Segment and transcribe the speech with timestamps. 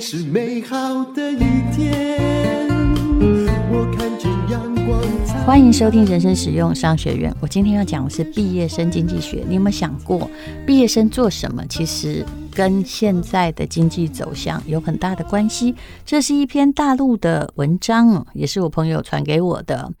[0.00, 1.38] 是美好的一
[1.74, 2.68] 天。
[3.70, 5.00] 我看见阳光。
[5.44, 7.34] 欢迎收听人生实用商学院。
[7.40, 9.44] 我今天要讲的是毕业生经济学。
[9.48, 10.30] 你有没有想过，
[10.66, 11.64] 毕业生做什么？
[11.68, 15.74] 其实跟现在的经济走向有很大的关系。
[16.04, 19.92] 这是一篇大陆的文章，也是我朋友传给我的。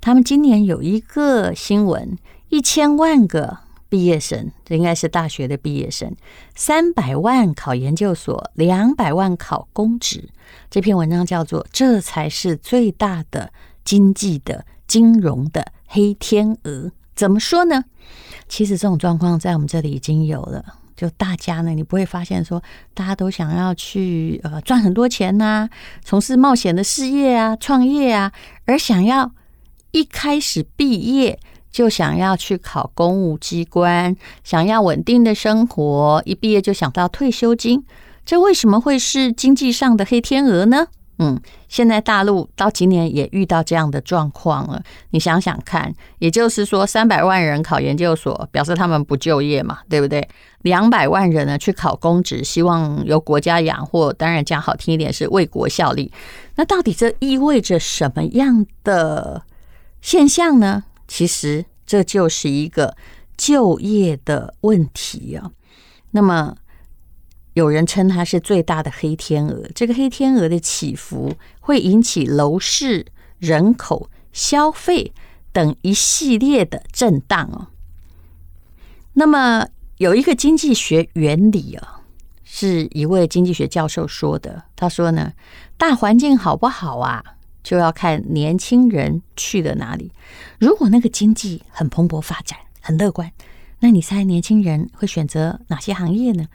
[0.00, 2.16] 他们今年有一个新闻，
[2.48, 6.14] 一千万个毕业生，这应该是大学的毕业生，
[6.54, 10.28] 三百万考研究所，两百万考公职。
[10.70, 13.52] 这篇文章叫做《这才是最大的
[13.84, 16.70] 经济的金融的黑天鹅》。
[17.14, 17.84] 怎么说呢？
[18.48, 20.64] 其实这种状况在我们这里已经有了。
[20.96, 22.62] 就大家呢，你不会发现说，
[22.92, 25.68] 大家都想要去呃赚很多钱呐、
[26.04, 28.32] 从事冒险的事业啊，创业啊，
[28.66, 29.32] 而想要。
[29.90, 31.40] 一开始毕业
[31.78, 37.84] 就想要去考公务机关，想要稳定的生活，一毕业就想到退休金，
[38.26, 40.88] 这为什么会是经济上的黑天鹅呢？
[41.20, 44.82] 嗯，现在大陆到今年也遇到这样的状况了。
[45.10, 50.28] 你想想看，也就是说，三百万人考研究所，表示他们不就业嘛，对不对？
[50.62, 56.10] 两百万人呢去考公职，希望由国家养活，当然讲好听一点是为国效力。
[56.56, 59.42] 那到底这意味着什么样的
[60.00, 60.82] 现象呢？
[61.08, 62.96] 其实这就是一个
[63.36, 65.50] 就业的问题啊。
[66.12, 66.56] 那么
[67.54, 69.68] 有人称它是最大的黑天鹅。
[69.74, 73.06] 这个黑天鹅的起伏会引起楼市、
[73.38, 75.12] 人口、消费
[75.52, 77.66] 等一系列的震荡哦。
[79.14, 79.66] 那么
[79.96, 82.02] 有一个经济学原理啊，
[82.44, 84.62] 是一位经济学教授说的。
[84.76, 85.32] 他说呢，
[85.76, 87.24] 大环境好不好啊？
[87.68, 90.10] 就要看年轻人去了哪里。
[90.58, 93.30] 如果那个经济很蓬勃发展，很乐观，
[93.80, 96.46] 那你猜年轻人会选择哪些行业呢？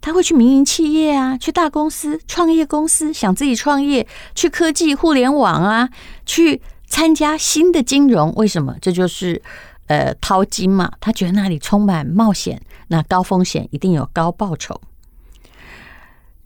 [0.00, 5.90] 他会去民营企业啊，去大公司、创业公司，想自己创业，去科技、互联网啊，
[6.24, 8.32] 去参加新的金融。
[8.36, 8.74] 为什么？
[8.80, 9.42] 这就是
[9.88, 10.90] 呃淘金嘛。
[11.02, 14.80] 他觉得那里充满冒险，那高风险一定有高报酬。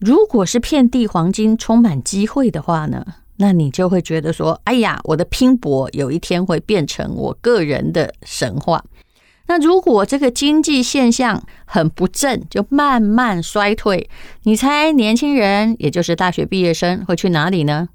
[0.00, 3.06] 如果是遍地黄金、充满机会的话呢？
[3.42, 8.84] 那你就会觉得说，哎呀，我的拼搏有一天会变成我个人的神话。
[9.46, 14.10] 那如果这个经济现象很不振，就慢慢衰退，
[14.42, 17.88] 你猜年轻人，也就是大学毕业生会去哪里呢？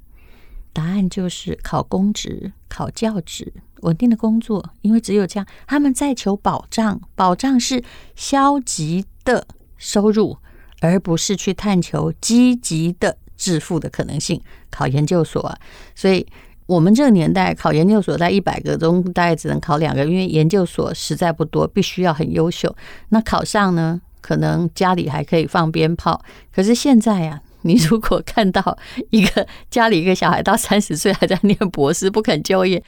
[0.73, 7.83] 答案就是考公职、考教职，稳定的工作，因为只有这样，他们在求保障，保障是
[8.16, 9.45] 消极的
[9.77, 10.38] 收入，
[10.81, 13.19] 而不是去探求积极的。
[13.38, 15.57] 致富的可能性，考研究所啊，
[15.96, 16.25] 所以
[16.66, 22.75] 我们这个年代考研究所，在一百个中大概只能考两个，因为研究所实在不多，必须要很优秀。
[23.09, 26.19] 那考上呢，可能家里还可以放鞭炮。
[26.51, 28.78] 可是现在呀、啊，你如果看到
[29.12, 32.84] 一个家里一个小孩到三十岁还在念博士不肯就业，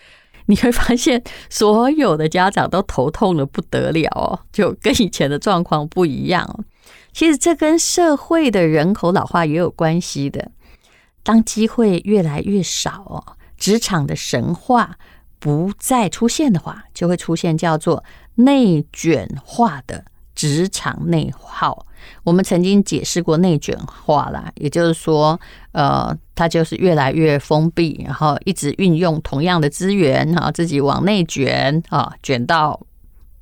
[0.47, 6.65] 你会发现所有的家长都头痛得不得了哦，就跟以前的状况不一样。
[7.17, 10.51] 其实这跟社会的人口老化也有关系的。
[11.23, 14.99] 当机会越来越少哦，职场的神话
[15.39, 18.03] 不再出现的话，就会出现叫做
[18.35, 20.05] 内卷化的
[20.35, 21.87] 职场内耗。
[22.23, 25.39] 我们曾经解释过内卷化啦，也就是说，
[25.71, 32.79] 呃，它就是越来越封闭，然后一直运用同样的资源，哈，自己往内卷啊，卷到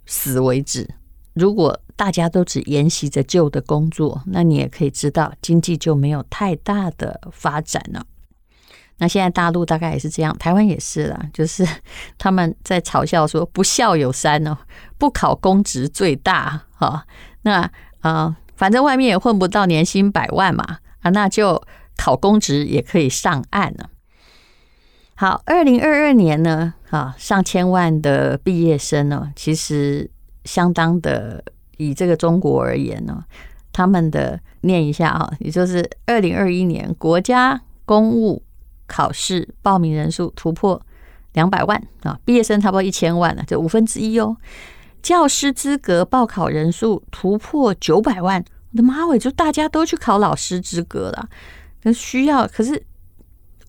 [0.06, 0.90] 死为止。
[1.34, 8.06] 如果大家都只沿袭着旧的工作，那你也可以知道，经济就没有太大的发展了。
[8.98, 11.66] 那现在大陆大概也是这样，台湾也是啦，就是
[12.18, 14.58] 他们在嘲笑说“不孝有三”哦，
[14.98, 17.06] 不考公职最大哈。
[17.42, 17.70] 那
[18.02, 21.62] 啊、反正外面也混不到年薪百万嘛，啊，那就
[21.98, 23.90] 考公职也可以上岸了。
[25.16, 30.10] 好，二零二二年呢，啊，上千万的毕业生呢，其实
[30.44, 31.44] 相当的。
[31.78, 33.24] 以这个中国而言呢，
[33.72, 38.42] 他们的念一下啊，也就是二零二一年国家公务
[38.88, 40.82] 考试报名人数突破
[41.34, 44.38] 两百万啊，毕业生差不多一千万了，就五分之一哦。
[45.02, 51.30] 教师资格报考人数突破九百万，我的妈喂，就大家都去考老师资格了，
[51.84, 52.84] 那需要，可是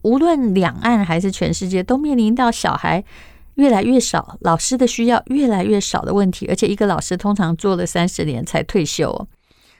[0.02, 3.04] 无论两岸还是全世界，都面临到小孩。
[3.56, 9.28] 越来越少，老师的需要越来越少的问题，而且一个老师通常做了三十年才退休。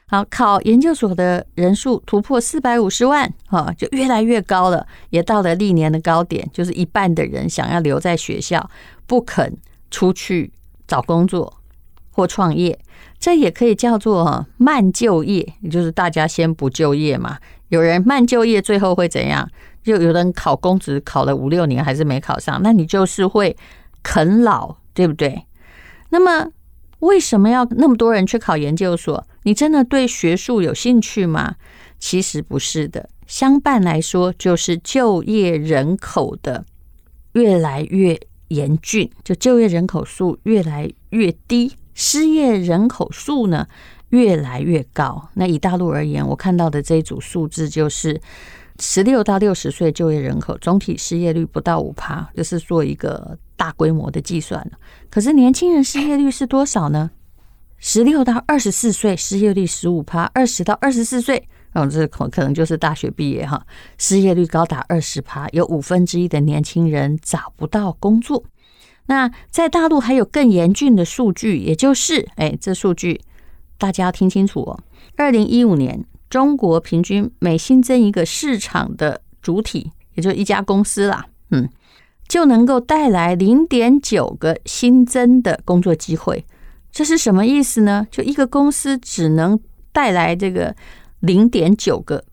[0.09, 8.71] 好，考研究所的人数突破四百五十万，哈，就越来越高了，也到了历年的高点，就是一半的人想要留在学校，
[9.07, 9.57] 不肯
[9.91, 10.53] 出去
[10.87, 11.53] 找工作
[12.11, 12.79] 或创业。
[13.19, 19.49] 这也可以叫做慢就业，也就是大家先不就业嘛，有人慢就业，最后会怎样？
[19.83, 23.57] 就有人考公职考了五六年还是没考上，那你就是会
[24.03, 25.45] 啃老，对不对？
[26.11, 26.51] 那么
[27.01, 29.27] 为什么要那么多人去考研究所？
[29.45, 31.55] 你真的对学术有兴趣吗？
[31.99, 36.65] 其实不是的，相伴来说就是就业人口的
[37.33, 43.69] 越来越严峻，就就业人口数越来越低，失业人口数呢
[44.11, 45.29] 越来越高。
[45.35, 48.21] 那以大陆而言，我看到的这一组数字就是。
[48.79, 54.71] 十六到六十岁就业人口总体失业率不到五趴，就是做一个大规模的计算。
[55.09, 57.11] 可是年轻人失业率是多少呢？
[57.79, 63.67] 十六到二十四岁失业率十五趴，二十到二十四岁，哦，这可可能就是大学毕业哈，
[63.97, 68.45] 失业率高达二十趴，有五分之一的年轻人找不到工作。
[69.07, 73.23] 那在大陆还有更严峻的数据，也就是，哎，这数据
[73.79, 74.79] 大家要听清楚哦，
[75.17, 76.05] 二零一五年。
[76.29, 81.69] 中国平均每新增一个市场的主体，也就是一家公司啦，嗯，
[82.27, 86.45] 就能够带来零点九个新增的工作机会。
[86.91, 88.05] 这是什么意思呢？
[88.11, 89.59] 就一个公司只能
[89.93, 90.75] 带来这个
[91.21, 92.25] 零点九个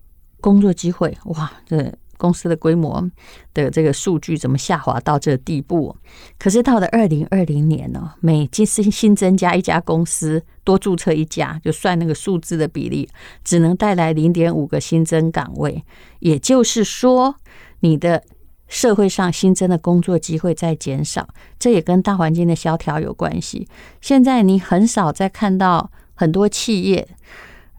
[0.42, 1.94] 工作机会，哇，这。
[2.18, 3.10] 公司的规模
[3.54, 5.96] 的这个数据怎么下滑到这个地步？
[6.38, 13.10] 可是到了二零二零年呢，每新新增加一家公司，多注册一家，就算那个数字的比例，
[13.44, 15.84] 只能带来零点五个新增岗位。
[16.20, 17.36] 也就是说，
[17.82, 18.24] 你的
[18.68, 21.28] 社会上新增的工作机会在减少，
[21.60, 23.68] 这也跟大环境的萧条有关系。
[24.02, 27.08] 现在你很少再看到很多企业。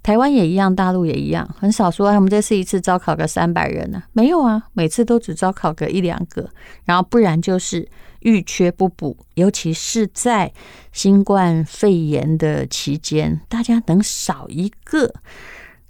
[0.04, 6.46] 台湾也一样，大陆也一样，很少说我们这次一次招考个三百人呢，没有啊，每次都只招考个一两个，
[6.84, 7.88] 然后不然就是
[8.20, 10.52] 遇缺不补，尤其是在
[10.92, 15.10] 新冠肺炎的期间，大家能少一个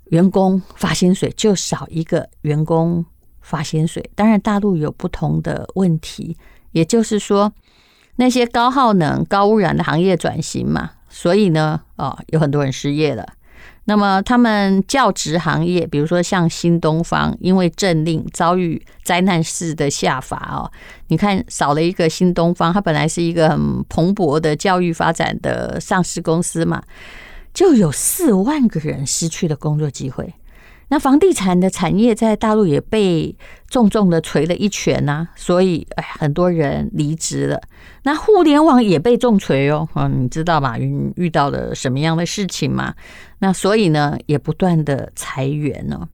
[0.05, 3.05] 员工发薪水就少一个员工
[3.41, 4.09] 发薪水。
[4.15, 6.37] 当然，大陆有不同的问题，
[6.71, 7.53] 也就是说
[8.15, 13.27] 那些高耗能、高污染的行业转型嘛，所以呢，哦，有很多人失业了。
[13.87, 20.71] 那么，他们教职行业，比如说像新东方，因为政令遭遇灾难式的下罚哦，
[21.09, 26.83] 你看少了一个新东方，它本来是一个很蓬勃的教育发展的上市公司嘛，
[27.53, 30.33] 就有四万个人失去了工作机会。
[30.95, 33.37] 那房地产的产业在大陆也被
[33.69, 37.61] 重重的锤了一拳呐、所以哎，很多人离职了。
[38.05, 42.95] 那互联网也被重锤哦，嗯，你知道马云遇到了什么样的事情吗？
[43.41, 46.07] 那所以呢，也不断的裁员哦。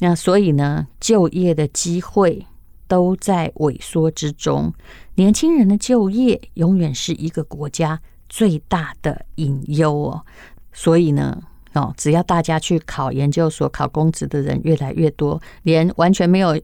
[0.00, 2.44] 那所以呢，就业的机会
[2.88, 4.74] 都在萎缩之中。
[5.14, 10.26] 年轻人的就业永远是一个国家最大的隐忧哦。
[10.72, 11.40] 所以呢。
[11.74, 16.58] 哦，只要大家去考研究所、考公职的人越来越多，连完全没有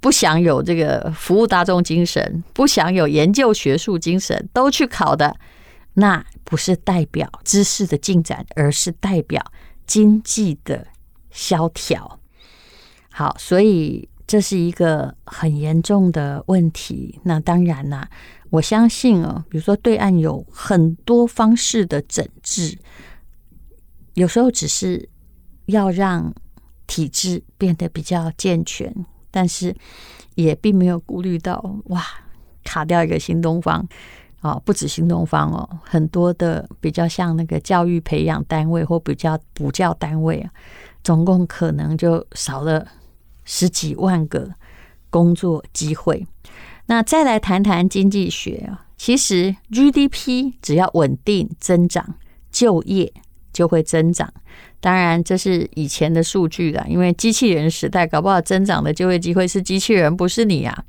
[0.00, 5.36] 不想有这个服务大众精神、不想有研究学术精神都去考的，
[5.94, 9.44] 那不是代表知识的进展，而是代表
[9.86, 10.86] 经济的
[11.30, 12.18] 萧条。
[13.10, 17.18] 好，所以这是一个很严重的问题。
[17.24, 18.08] 那当然啦，
[18.50, 22.78] 我相信哦，比如说对岸有很多方式的整治。
[24.14, 25.08] 有时候只是
[25.66, 26.32] 要让
[26.86, 28.92] 体制变得比较健全，
[29.30, 29.74] 但是
[30.34, 32.04] 也并没有顾虑到哇，
[32.64, 33.86] 卡掉一个新东方
[34.40, 40.50] 哦，不止新东方哦，很多的比较像那个教育培养单位或比较补教单位啊，
[41.04, 42.86] 总共可能就少了
[43.44, 44.50] 十几万个
[45.10, 46.26] 工作机会。
[46.86, 52.14] 那再来谈谈经济学啊，其实 GDP 只要稳定增长，
[52.50, 53.12] 就业。
[53.58, 54.32] 就会增长，
[54.78, 60.84] 当然这是以前的数据了，因为机器人时代，搞不好增长的就业机会是机器人，不是你啊。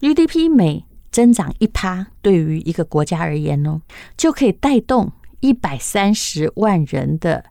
[0.00, 3.80] GDP 每增长一趴，对于一个国家而言呢，
[4.16, 7.44] 就可以带动一百三十万人的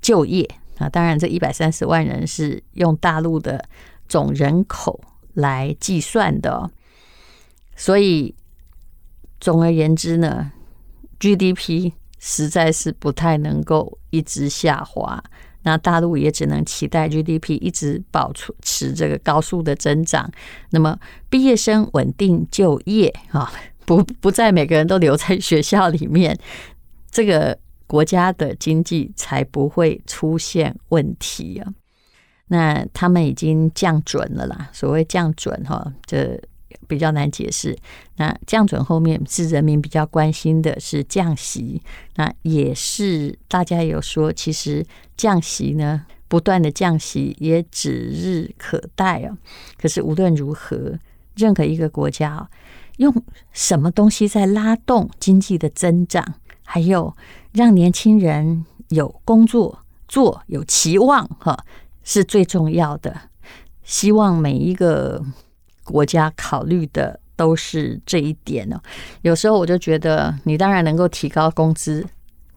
[0.00, 0.48] 就业
[0.78, 0.88] 啊。
[0.88, 3.68] 当然，这一百三十万人是用大陆的
[4.06, 5.00] 总人口
[5.34, 6.70] 来计算的，
[7.74, 8.36] 所以
[9.40, 10.52] 总而言之呢
[11.18, 11.90] ，GDP。
[12.18, 15.22] 实在是不太能够一直下滑，
[15.62, 18.32] 那大陆也只能期待 GDP 一直保
[18.62, 20.30] 持这个高速的增长。
[20.70, 23.52] 那么毕业生稳定就业啊，
[23.84, 26.38] 不不再每个人都留在学校里面，
[27.10, 31.72] 这个国家的经济才不会出现问题啊。
[32.48, 36.40] 那他们已经降准了啦，所谓降准哈，这。
[36.88, 37.76] 比较难解释。
[38.16, 41.82] 那降准后面是人民比较关心的是降息，
[42.16, 44.84] 那也是大家有说，其实
[45.16, 49.36] 降息呢不断的降息也指日可待啊。
[49.78, 50.98] 可是无论如何，
[51.36, 52.48] 任何一个国家
[52.96, 53.14] 用
[53.52, 57.14] 什么东西在拉动经济的增长，还有
[57.52, 61.64] 让年轻人有工作做、有期望，哈，
[62.02, 63.14] 是最重要的。
[63.82, 65.22] 希望每一个
[65.86, 68.78] 国家考虑的都是这一点哦。
[69.22, 72.04] 有时候我就觉得，你当然能够提高工资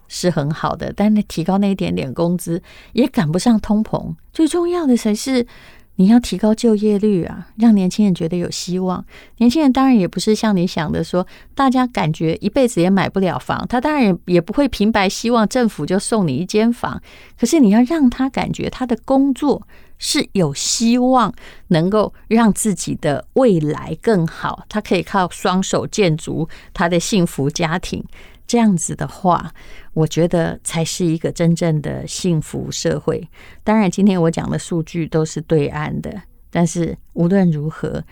[0.10, 4.14] 是很好的，但你提高那一点点工资也赶不上通膨。
[4.34, 5.48] 最重要的才是。
[5.96, 9.04] 你要提高就业率啊，让年轻人觉得有希望。
[9.40, 17.02] 年轻人当然也不是像你想的说，大家感觉一辈子也买不了房，他当然也也不会平白希望政府就送你一间房。
[17.38, 19.68] 可是你要让他感觉他的工作
[20.00, 21.32] 是有希望，
[21.68, 28.04] 能够让自己的未来更好，他可以靠双手建筑他的幸福家庭。
[28.48, 29.54] 这样子的话，
[29.94, 33.30] 我觉得才是一个真正的幸福社会。
[33.64, 38.04] 当然，今天我讲的数据都是对岸的，但是无论如何，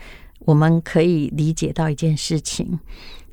[0.41, 2.79] 我们可以理解到一件事情：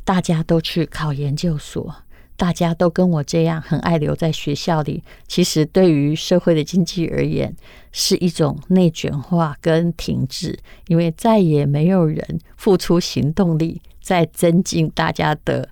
[0.03, 1.95] 大家都去考研究所，
[2.37, 5.03] 大家都跟我这样很爱留在学校里。
[5.27, 7.55] 其实，对于社会的经济而言，
[7.93, 15.69] 是一种内卷化跟停滞，因为再也没有人付出行动力，在增进大家的。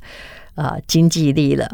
[0.55, 1.67] 呃，经济力了，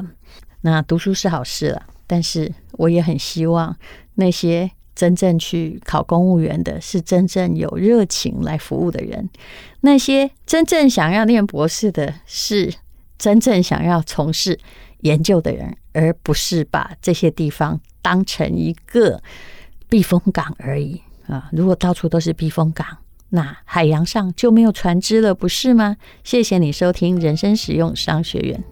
[0.61, 3.77] 那读书是好事了，但是我也很希望
[4.15, 9.29] 那些真正去考公务员的，是真正有热情来服务的人；
[9.81, 12.73] 那些真正想要念博士的，是
[13.19, 14.59] 真正想要从事
[15.01, 19.21] 研究的人，而不是把这些地方当成一个
[19.89, 21.49] 避风港而已啊！
[21.53, 22.87] 如果到处都是避风港，
[23.31, 25.97] 那海洋上就没有船只了，不是吗？
[26.23, 28.63] 谢谢你收听人生实用商学院。